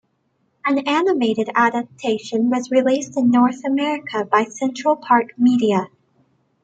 An 0.65 0.79
animated 0.87 1.51
adaptation 1.53 2.49
was 2.49 2.71
released 2.71 3.15
in 3.17 3.29
North 3.29 3.63
America 3.63 4.25
by 4.25 4.45
Central 4.45 4.95
Park 4.95 5.37
Media. 5.37 5.89